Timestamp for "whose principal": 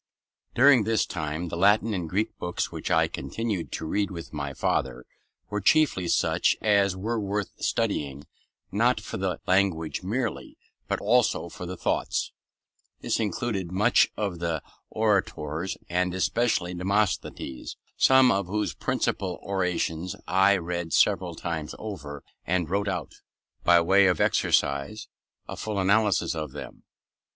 18.47-19.39